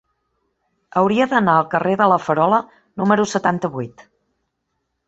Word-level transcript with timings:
Hauria 1.01 1.27
d'anar 1.33 1.57
al 1.59 1.69
carrer 1.75 1.93
de 2.01 2.09
La 2.15 2.19
Farola 2.25 2.63
número 3.03 3.31
setanta-vuit. 3.37 4.05